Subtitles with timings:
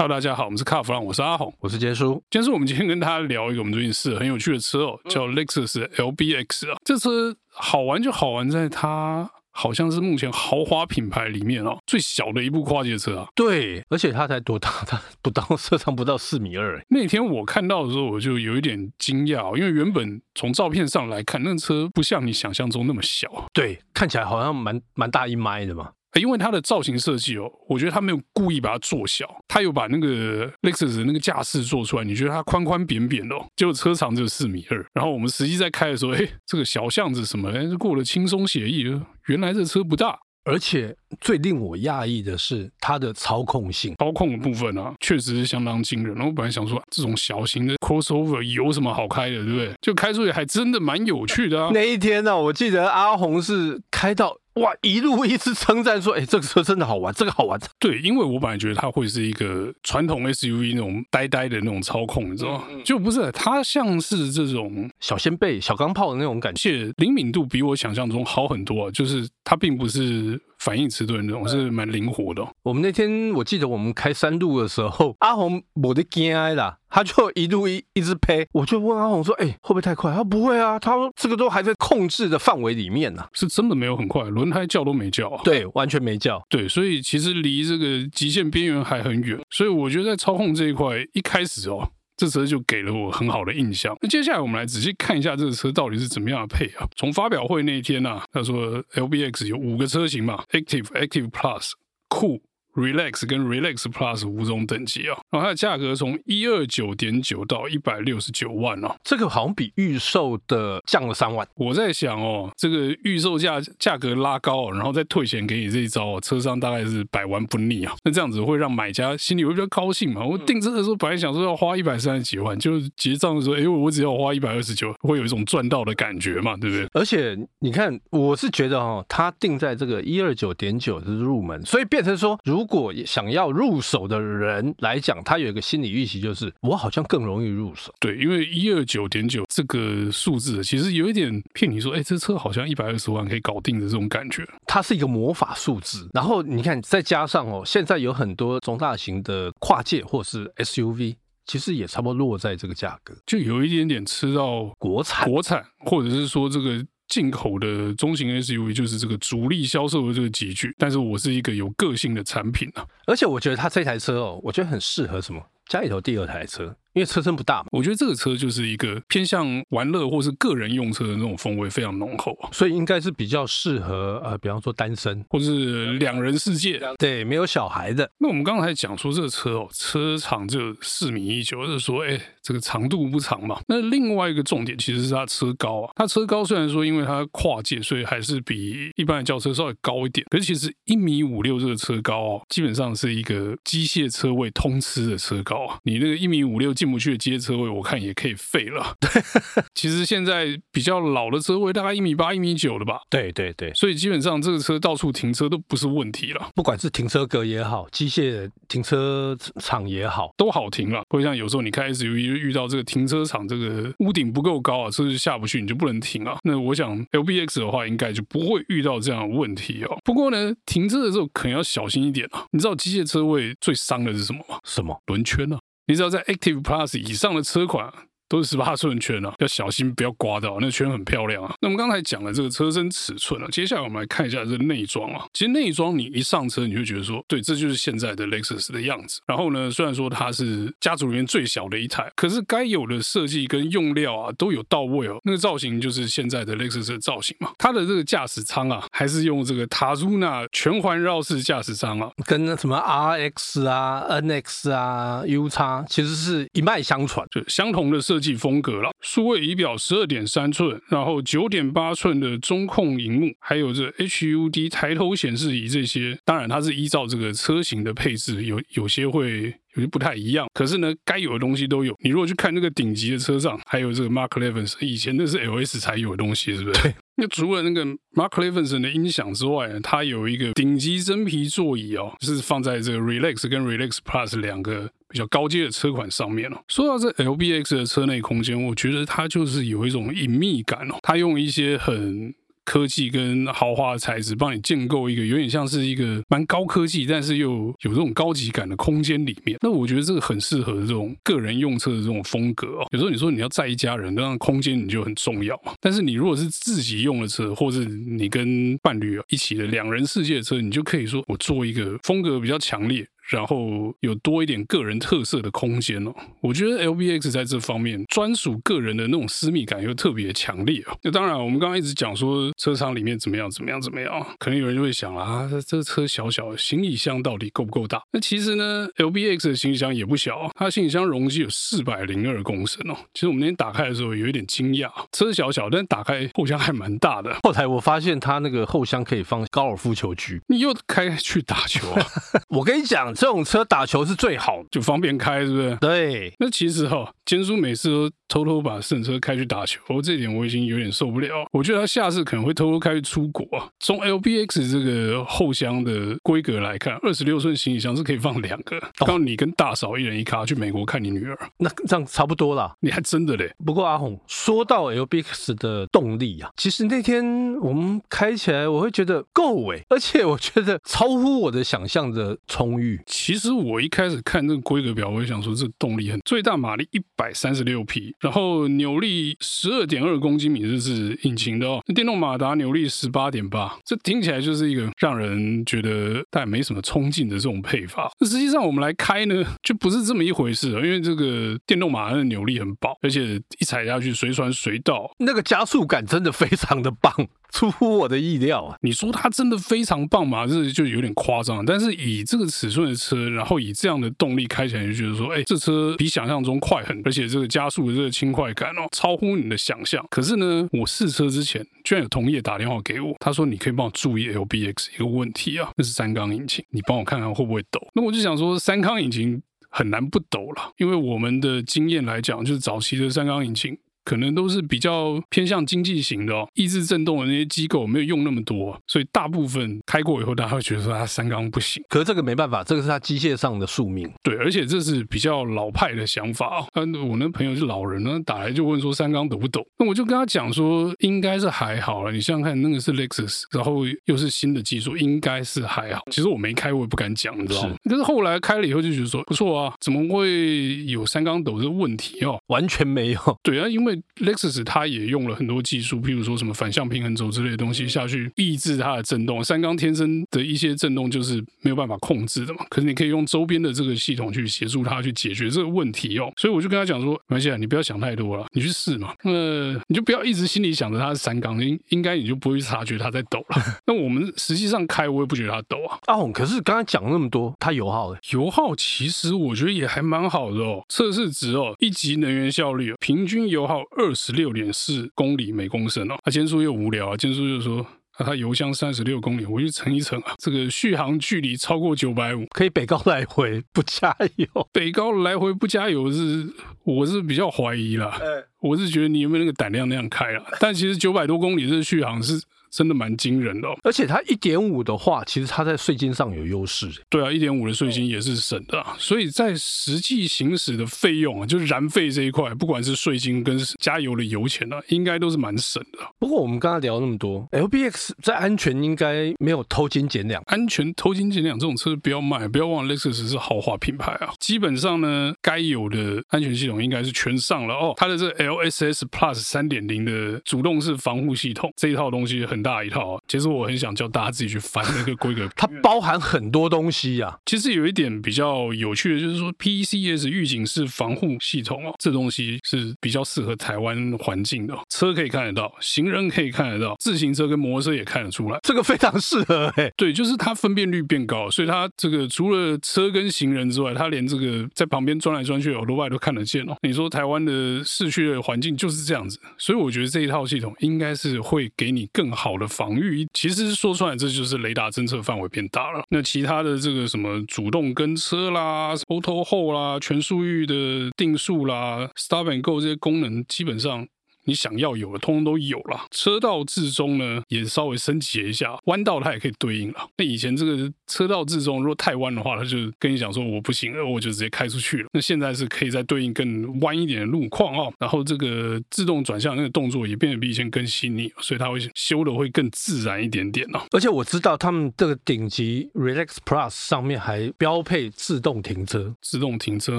[0.00, 2.14] Hello，大家好，我们是卡弗朗，我是阿红，我是杰叔。
[2.30, 6.78] 今天是我们今天跟大家聊一个我们最近试的很有趣的车哦，叫 Lexus LBX 啊。
[6.82, 13.26] 这车好玩就好玩在它好像是目前豪华品牌里面哦最小的一部跨界车啊。
[13.34, 14.70] 对，而且它才多大？
[14.86, 16.82] 它 不到车长不到四米二。
[16.88, 23.28] 那天我看到的时候，我就有一点惊讶，因为原本从照片上来看，那车不像你想象中那么小。
[23.52, 25.90] 对，看起来好像蛮蛮大一迈的嘛。
[26.18, 32.04] 因为它的造型设计哦，我觉得它没有故意把它做小，它有把那个 Lexus 的那个架势做出来。
[32.04, 34.84] 你觉得它宽宽扁扁的哦，结果车长只有四米二。
[34.92, 38.80] 然后我们实际在开的时候，哎，这个小巷子什么，哎，过得轻松写意。
[39.26, 46.14] 原来这车不大，而且最令我讶异的是它的操控性，操控的部分啊，确实是相当惊人。
[46.14, 49.72] 然后我本来想说，这种小型的 Crossover 有什么好开的，对不对？
[49.80, 51.70] 就开出去还真的蛮有趣的啊。
[51.72, 54.36] 那一天呢，我记得阿红是开到。
[54.60, 54.72] 哇！
[54.82, 62.64] 一路一直称赞说：“哎，这个车真的好玩，这个好玩。”对，因为我本来觉得它会是一个传统 SUV 那种呆呆的那种操控，你知道吗？
[62.84, 68.90] 就不是，它像是这种小掀背、小钢炮的那种感觉，灵敏度比我想象中好很多啊。
[68.90, 72.46] 就是它并不是反应迟钝那种，是蛮灵活的。
[72.62, 76.76] 我们那天我记得我们开山路的时候， 阿红没得惊啦。
[76.92, 91.88] 他就一路一一直拍，我就问阿红说：“哎、欸，会不会太快？”他不会啊，他说这个都还在控制的范围里面呢、啊，是真的没有很快，轮胎叫都没叫、啊，对，完全没叫，对，所以其实离这个极限边缘还很远，所以我觉得在操控这一块，一开始哦，
[92.20, 93.96] 这车就给了我很好的印象。
[94.02, 96.86] 那接下来我们来仔细看一下这个车到底是怎么样的配啊？
[96.94, 101.70] 从发表会那一天啊，他说 LBX 有五个车型嘛，Active、Active Plus、
[102.10, 102.42] Cool。
[102.74, 111.46] Relax 跟 Relax Plus 五种等级啊，然后它的价格从一二九点九到一百六十九万哦，这个好像比预售的降了三万。
[111.56, 117.94] 我在想哦，这个预售价价格拉高，然后再退钱给你这一招哦，车商大概是百玩不腻啊。
[118.04, 120.24] 那这样子会让买家心里会比较高兴嘛？
[120.24, 126.86] 我订车的时候本来想说要花一百三十几万，就结账的时候，哎，我只要花一百二十九，会有一种赚到的感觉嘛，对不对？
[126.92, 137.92] 而且你看，我是觉得哦，它定在这个一二九点九是入门，所以变成说，如果想要入手的人来讲，他有一个心理预期，就是我好像更容易入手。
[137.98, 144.46] 对，因为一二九点九这个数字，其实有一点骗你说，哎，这车好像一百二十万可以搞定的这种感觉。
[144.66, 146.08] 它是一个魔法数字。
[146.14, 151.16] 然后你看，再加上哦，现在有很多中大型的跨界或是 SUV，
[151.46, 156.86] 其实也差不多落在这个价格，就有一点点吃到国产，国产，或者是说这个。
[157.10, 165.42] 进口的中型 SUV 就是这个主力销售的这个级距，但是我是一个有个性的产品啊，而且我觉得它这台车哦，我觉得很适合什么？
[165.66, 166.74] 家里头第二台车。
[166.94, 178.10] 因为车身不大嘛，我觉得这个车就是一个偏向玩乐或是个人用车的那种风味非常浓厚啊，所以应该是比较适合呃，比方说单身或是两人世界，对，没有小孩的。
[178.18, 183.60] 那我们刚才讲说这个车哦，车长就四米一九，就是说哎，这个长度不长嘛。
[183.68, 198.96] 那另外一个重点其实是它车高啊，它车高虽然说因为它跨界，所以还是比一般的轿车稍微高一点，可是其实一米五六这个车高哦，基本上是一个机械车位通吃的车高啊，你那个一米五六进不去的街车位，我看也可以废了。
[198.98, 199.10] 对，
[199.76, 203.00] 其实现在比较老的车位大概一米八、一米九了吧？
[203.10, 206.48] 对对对，所以基本上这个车到处停车都不是问题了。
[206.54, 211.02] 不管是停车格也好，机械停车场也好，都好停了。
[211.10, 216.38] 会像有时候你开 SUV 遇到这个停车场这个屋顶不够高啊，车子下不去，你就不能停啊。
[216.44, 219.98] 那我想 LBX 的话，应该就不会遇到这样的问题哦。
[220.02, 222.46] 不过呢，停车的时候可能要小心一点啊。
[222.52, 224.58] 你知道机械车位最伤的是什么吗？
[224.64, 224.98] 什么？
[225.06, 225.58] 轮圈啊。
[225.90, 227.92] 你知道在 Active Plus 以上的车款，
[228.30, 231.52] 都是十八寸圈啊，要小心不要刮到，那圈很漂亮啊。
[231.60, 235.26] 那我们刚才讲了这个车身尺寸啊，接下来我们来看一下这个内装啊。
[235.34, 239.20] 其实内装你一上车，你就觉得说，对，这就是现在的 Lexus 的样子。
[239.26, 245.20] 然后呢，虽然说它是家族里面最小的一台，可是该有的设计跟用料啊都有到位哦。
[245.24, 247.50] 那个造型就是现在的 Lexus 的造型嘛。
[247.58, 258.90] 它的这个驾驶舱啊，还是用这个 Taruna 全环绕式驾驶舱啊，跟那什么 RX 啊、NX 啊、U 叉其实是一脉相传，就相同的设计风格了。
[259.00, 270.46] 数位仪表十二点三寸，然后九点八寸的中控荧幕，还有这 HUD 抬头显示仪这些，当然它是依照这个车型的配置，有有些会有些不太一样。
[270.52, 271.96] 可是呢，该有的东西都有。
[272.04, 276.82] 你如果去看那个顶级的车上，还有这个 Mark Levinson，以前那是 LS 才有的东西，是不是？
[276.82, 276.94] 对。
[277.16, 277.84] 那除了那个
[278.14, 286.56] Mark Levinson 的音响之外，它有一个顶级真皮座椅哦，就是放在这个 Relax 跟 Relax Plus 两个比较高阶的车款上面哦。
[286.68, 290.94] 说到这 LBX 的车内空间，我觉得它就是有一种隐秘感哦。
[291.02, 292.32] 它用一些很
[292.64, 299.58] 科技跟豪华的材质，帮你建构一个有点像是一个蛮高科技，但是又有这种高级感的空间里面。
[299.60, 302.86] 那我觉得这个很适合这种个人用车的这种风格哦。
[302.92, 305.72] 有时候你说你要载一家人，那空间你就很重要嘛。
[305.80, 313.04] 但是你如果是自己用的车，或是你跟伴侣一起的两人世界的车，你就可以说我做一个风格比较强烈。
[313.30, 320.98] 然后有多一点个人特色的空间哦，我觉得 LBX 在这方面专属个人的那种私密感又特别强烈哦。
[321.02, 328.02] 那当然，我们刚刚一直讲说车舱里面怎么样怎么样怎么样，可能有人就会想啊，这个车小小，行李箱到底够不够大？
[328.12, 332.96] 那其实呢，LBX 的行李箱也不小，它行李箱容积有四百零二公升哦。
[333.14, 337.38] 其实我们那天打开的时候有一点惊讶，车小小，但打开后箱还蛮大的。
[337.44, 342.04] 后台我发现它那个后箱可以放高尔夫球具，你又开去打球啊？
[342.50, 343.14] 我跟你讲。
[343.20, 345.76] 这种车打球是最好，就方便开，是不是？
[345.76, 346.32] 对。
[346.38, 351.46] 那其实哈，坚叔每次都偷偷把圣车开去打球，这点我已经有点受不了。
[351.52, 353.68] 我觉得他下次可能会偷偷开去出国啊。
[353.78, 358.80] 从 LBX 这个后箱的规格来看，二十六寸行李箱是可以放两个。
[359.06, 362.74] 刚你跟大嫂一人一卡去美国看你女儿，那这样差不多啦。
[362.80, 363.54] 你还真的嘞？
[363.64, 367.24] 不过阿红说到 LBX 的动力啊，其实那天
[367.60, 373.00] 我们开起来，我会觉得够哎，而且我觉得超乎我的想象的充裕。
[373.06, 381.82] 其实我一开始看这个规格表，我也想说，这动力很最大马力一百三十六匹，然后扭力十二点二公斤米，这是引擎的哦。
[381.94, 388.10] 电动马达扭力十八点八，这听起来就是一个让人觉得但没什么冲劲的这种配法。
[388.18, 397.12] 那实际上我们来开呢，就不是这么一回事，因为这个电动马达的扭力很爆，而且一踩下去随传随到，那个加速感真的非常的棒。
[397.52, 398.76] 出乎我的意料啊！
[398.80, 400.46] 你说它真的非常棒吗？
[400.46, 401.64] 这就有点夸张。
[401.64, 410.04] 但是以这个尺寸的车，然后以这样的动力开起来，就觉得说，哎，这车比想象中快很，而且这个加速的这个轻快感哦，超乎你的想象。
[410.10, 417.80] 可是呢，我试车之前，居然有同业打电话给我，他说，你可以帮我注意 LBX 一个问题啊，那是三缸引擎，你帮我看看会不会抖。
[417.94, 423.76] 那我就想说，三缸引擎很难不抖了，因为我们的经验来讲，就是早期的三缸引擎。
[424.04, 431.82] 可能都是比较偏向经济型的哦，抑制震动的那些机构没有用那么多，所以大部分开过以后，大家会觉得说它三缸不行。
[431.88, 434.08] 可是这个没办法，这个是它机械上的宿命。
[434.22, 436.66] 对，而且这是比较老派的想法哦。
[437.08, 439.66] 我那朋友是老人呢，打来就问说三缸抖不抖？
[439.80, 442.12] 那我就跟他讲说，应该是还好了。
[442.12, 446.02] 你想想看，那个是 Lexus，然后又是新的技术，应该是还好。
[446.12, 447.70] 其实我没开，我也不敢讲，你知道吗？
[447.82, 447.90] 是。
[447.90, 452.38] 可是后来开了以后就觉得说不错啊，怎么会有三缸抖这个问题哦？
[452.46, 453.38] 完全没有。
[453.42, 459.42] 对啊，因为 Lexus 它也用了很多技术，譬如说什么反向平衡轴之类的东西下去抑制它的震动。
[459.42, 466.30] 三缸天生的一些震动就是没有办法控制的嘛，可是你可以用周边的这个系统去协助它去解决这个问题哦。
[466.36, 469.14] 所以我就跟他讲说，没关系啊，你不要想太多了，你去试嘛。
[469.24, 473.56] 呃，你就不要一直心里想着它是三缸，应应该你就不会察觉它在抖了。
[473.86, 475.98] 那我们实际上开，我也不觉得它抖啊。
[476.06, 478.20] 阿红，可是刚才讲那么多，它油耗的？
[478.32, 480.84] 油耗其实我觉得也还蛮好的哦。
[480.88, 487.86] 测试值哦，一级能源效率，平均油耗二十六点四公里每公升哦，那坚叔又无聊啊，坚叔就说，
[488.20, 496.46] 那它油箱三十六公里，我去乘一乘啊，这个续航距离超过九百五，可以北高来回不加油，北高来回不加油是，
[496.84, 500.44] 我是比较怀疑啦，欸、我是觉得你有没有那个胆量那样开啊？
[500.60, 502.42] 但其实九百多公里这个续航是。
[502.70, 506.88] 真的蛮惊人的哦，而且它一点五的话，其实它在税金上有优势。
[507.08, 515.98] 对啊，一点五的税金也是省的啊，所以在实际行驶的费用啊，就是燃费这一块，不管是税金跟加油的油钱啊，应该都是蛮省的。
[516.18, 524.32] 不过我们刚才聊那么多，LBX 在安全应该没有偷斤减两，安全偷斤减两这种车不要卖，不要忘了 Lexus 是豪华品牌啊。
[524.38, 527.94] 基本上呢，该有的安全系统应该是全上了哦。
[527.96, 533.20] 它的这个 LSS Plus 三点零的主动式防护系统，这一套东西很大一套。
[533.28, 537.38] 其实我很想叫大家自己去翻那个规格， 它包含很多东西呀、啊。
[537.46, 544.76] 其实有一点比较有趣的，就是说 PCS 预警式防护系统哦，这东西是比较适合台湾环境的。
[544.88, 549.92] 车可以看得到，行人可以看得到，自行车跟摩托车也看得出来，这个非常适合哎、欸。
[549.96, 556.76] 对，就是它分辨率变高，所以它这个除了车跟行人之外，它连这个在旁边钻来钻去的老外都看得见哦。
[556.82, 562.94] 你说台湾的市区的环境就是这样子，所以我觉得这一套系统应该是会给你更好好的防。
[562.94, 566.02] 御其实说出来，这就是雷达侦测范围变大了。
[566.10, 574.06] 那其他的这个什么主动跟车啦、Auto Hold 啦、全速域的定速啦、Stop and Go 这些功能，基本上。
[574.44, 576.06] 你想要有的，通通都有了。
[576.10, 580.08] 车道至中呢，也稍微升级了一下，弯道它也可以对应了。
[580.16, 585.08] 那以前这个车道自动，如果太弯的话，他就跟你讲说我不行了，我就直接开出去了。
[585.12, 593.80] 那现在是可以再对应更弯一点的路况哦，然后这个自动转向那个动作也变得比以前更细腻，所以它会修的会更自然一点点哦。
[593.90, 599.98] 而且我知道他们这个顶级 Relax Plus 上面还标配自动停车，自动停车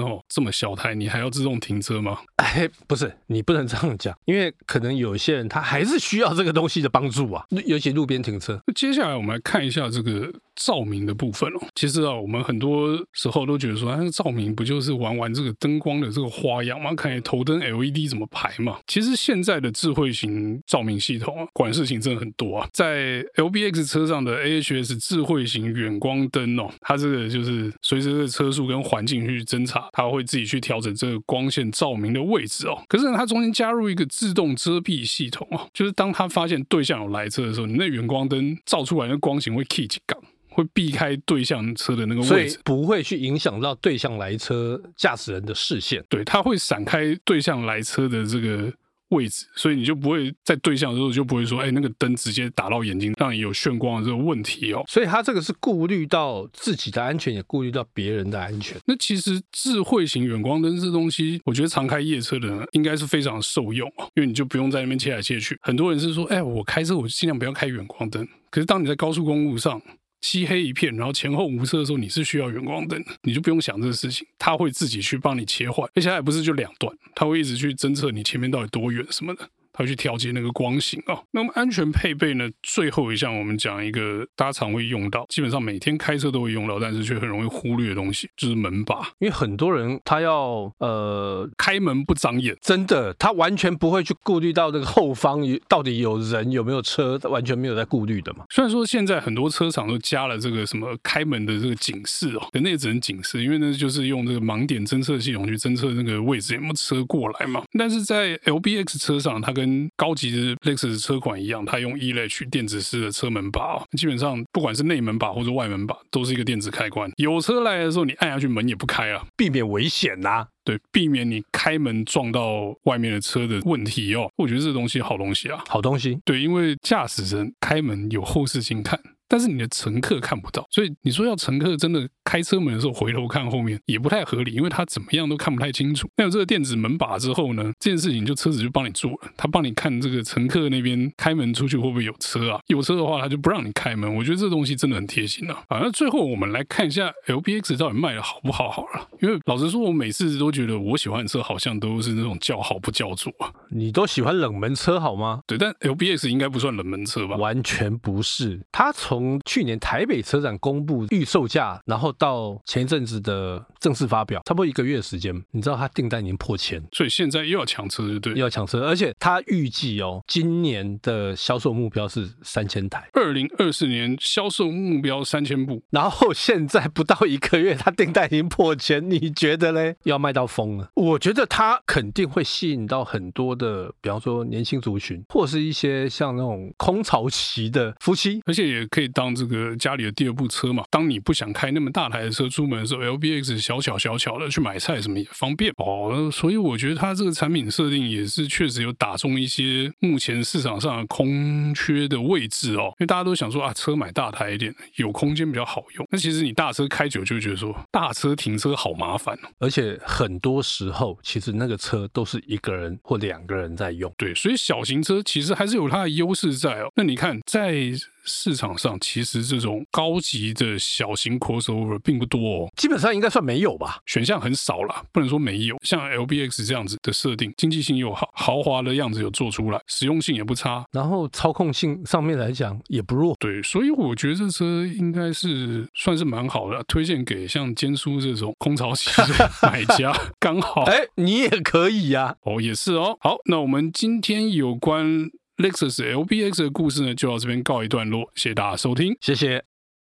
[0.00, 2.18] 哦，这么小台你还要自动停车吗？
[2.36, 8.58] 哎，不是，你不能这样讲，因为可能有些人他还是需要这个东西的帮助啊，尤其路边停车。
[8.74, 10.32] 接下来我们来看一下这个。
[10.54, 16.94] 照明的部分哦，其实啊，我们很多时候都觉得说，那个照明不就是玩玩这个灯光的这个花样吗？
[16.94, 18.78] 看头灯 LED 怎么排嘛。
[18.86, 22.68] 其实现在的智慧型照明系统啊，管事情真的很多啊。
[22.72, 32.82] 在 LBX 车上的 AHS 智慧型远光灯哦，它这个就是随着这个车速跟环境去侦查，它会自己去调整这个光线照明的位置哦。
[32.88, 40.21] 可是呢，它中间加入一个自动遮蔽系统哦，就是当它发现对向有来车的时候，你那远光灯照出来的光型会 key 几杠。
[40.52, 46.04] 会避开对向车的那个位置，所以不会去影响到对向来车驾驶人的视线。
[46.08, 48.72] 对，它会闪开对向来车的这个
[49.08, 54.82] 位置，所以你就不会在对向的时候就不会说，哎，那个灯直接打到眼睛，让你有眩光的这个问题哦。
[54.88, 58.78] 所以它这个是顾虑到自己的安全，也顾虑到别人的安全。
[58.86, 65.58] 那其实智慧型远光灯这东西，我觉得常开夜车的人应该是非常受用哦，因为你就不用在那边切来切去。
[65.62, 69.80] 很多人是说，哎，我开车我尽量不要开远光灯，可是当你在高速公路上。
[70.22, 79.50] 漆黑一片，然后前后无车的时候，你是需要远光灯，你就不用想这个事情，它会自己去帮你切换，而且它也不是就两段，它会一直去侦测你前面到底多远什么的。
[79.72, 81.24] 它会去调节那个光型哦。
[81.32, 82.48] 那么安全配备呢？
[82.62, 89.00] 最后一项我们讲一个大家常会用到，基本上每天开车都会用到，但是却很容易忽略的东西，就是门把。
[89.18, 98.44] 因为很多人他要呃开门不长眼，真的，他完全不会去顾虑到这个后方到底有人有没有车，完全没有在顾虑的嘛。
[98.50, 107.62] 虽然说现在很多车厂都加了这个什么开门的这个警示哦，可那也只能警示，因为那就是用这个盲点侦测系统去侦测那个位置有没有车过来嘛。
[107.78, 117.08] 但是在 LBX 车上，它跟跟高级的 Lexus 车款一样，它用 E-Latch 电子式的车门把哦，基本上不管是内门把或者外门把，都是一个电子开关。
[117.16, 120.44] 有车来的时候，你按下去门也不开啊，避免危险呐。
[120.64, 124.30] 对，避免你开门撞到外面的车的问题哦。
[124.36, 126.18] 我觉得这东西好东西啊，好东西。
[126.24, 128.98] 对，因为驾驶人开门有后视镜看。
[129.32, 136.06] 但是你的乘客看不到，所以你说要乘客真的开车门的时候回头看后面也不太合理，因为他怎么样都看不太清楚。
[136.18, 142.60] 那有这个电子门把之后呢，这件事情就车子就帮你做了，他帮你看这个乘客那边开门出去会不会有车啊？
[142.66, 144.14] 有车的话，他就不让你开门。
[144.14, 145.64] 我觉得这东西真的很贴心啊。
[145.68, 153.50] 啊，那最后我们来看一下 LBX 到底卖的好不好好了，因为老实说，我每次都觉得我喜欢的车好像都是那种叫好不叫座啊。
[153.70, 155.40] 你都喜欢冷门车好吗？
[155.46, 157.36] 对，但 LBX 应该不算冷门车吧？
[157.36, 160.02] 完全不是，他从去年台。
[160.12, 168.32] 北车展公布预售价，然后到前一阵子的正式发表，差不多一个月的时间，你知道他订单已经破千，所以现在又要抢车，对不对？
[168.34, 179.96] 又要抢车，而且他预计哦，今年的销售目标是三千台，二零二四年销售目标三千部，然后现在不到一个月，他订单已经破千，你觉得嘞？
[180.02, 180.90] 要卖到疯了？
[180.94, 189.92] 我觉得他肯定会吸引到很多的，比方说年轻族群，或是一些像那种空巢期的夫妻，而且也可以当这个家。
[189.92, 196.30] 家里的第二部车嘛，当你不想开那么大台的车出门的时候，LBX 小巧小巧的去买菜什么也方便哦。
[196.32, 202.84] 所以我觉得它这个产品设定也是确实有打中一些目前市场上的空缺的位置哦。
[202.92, 206.08] 因为大家都想说啊，车买大台一点，有空间比较好用。
[206.10, 209.48] 那其实你大车开久就会觉得说，大车停车好麻烦哦。
[209.58, 214.10] 而且很多时候，其实那个车都是一个人或两个人在用。
[214.16, 216.90] 对，所以小型车其实还是有它的优势在哦。
[216.96, 217.92] 那你看在。
[218.24, 225.76] 市场上其实这种高级的小型 crossover 并不多哦，基本上应该算没有吧，选项很少啦，不能说没有。
[225.82, 233.34] 像 LBX 这样子的设定，经济性又好，豪华的样子有做出来，实用性也不差，然后操控性上面来讲也不弱。
[233.38, 240.82] 对，所以我觉得这车应该是算是蛮好的，推荐给像坚叔这种空巢期的买家， 刚好。
[240.82, 243.16] 哎，你也可以呀、啊，哦，也是哦。
[243.20, 245.30] 好，那我们今天有关。
[245.62, 248.30] Lexus LBX 的故事呢，就到这边告一段落。
[248.34, 249.71] 谢谢大家收听，谢谢。